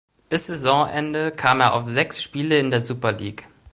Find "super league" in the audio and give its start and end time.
2.81-3.45